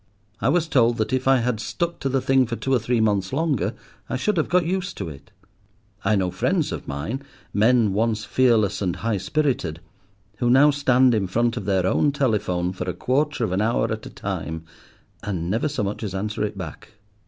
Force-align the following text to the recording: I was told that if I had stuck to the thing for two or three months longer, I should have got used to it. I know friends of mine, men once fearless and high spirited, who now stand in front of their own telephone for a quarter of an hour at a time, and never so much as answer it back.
I 0.39 0.49
was 0.49 0.67
told 0.67 0.97
that 0.97 1.13
if 1.13 1.27
I 1.27 1.37
had 1.41 1.59
stuck 1.59 1.99
to 1.99 2.09
the 2.09 2.21
thing 2.21 2.47
for 2.47 2.55
two 2.55 2.73
or 2.73 2.79
three 2.79 2.99
months 2.99 3.31
longer, 3.31 3.75
I 4.09 4.17
should 4.17 4.35
have 4.37 4.49
got 4.49 4.65
used 4.65 4.97
to 4.97 5.09
it. 5.09 5.29
I 6.03 6.15
know 6.15 6.31
friends 6.31 6.71
of 6.71 6.87
mine, 6.87 7.21
men 7.53 7.93
once 7.93 8.25
fearless 8.25 8.81
and 8.81 8.95
high 8.95 9.17
spirited, 9.17 9.79
who 10.37 10.49
now 10.49 10.71
stand 10.71 11.13
in 11.13 11.27
front 11.27 11.55
of 11.55 11.65
their 11.65 11.85
own 11.85 12.11
telephone 12.13 12.73
for 12.73 12.89
a 12.89 12.95
quarter 12.95 13.43
of 13.43 13.51
an 13.51 13.61
hour 13.61 13.93
at 13.93 14.07
a 14.07 14.09
time, 14.09 14.63
and 15.21 15.51
never 15.51 15.67
so 15.67 15.83
much 15.83 16.01
as 16.01 16.15
answer 16.15 16.43
it 16.43 16.57
back. 16.57 16.93